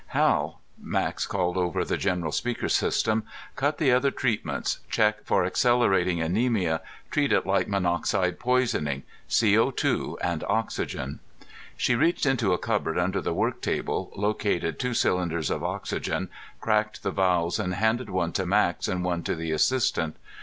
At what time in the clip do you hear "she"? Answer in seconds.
11.77-11.93